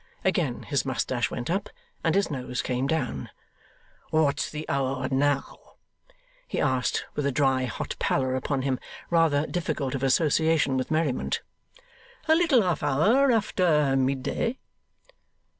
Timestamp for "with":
7.13-7.23, 10.75-10.89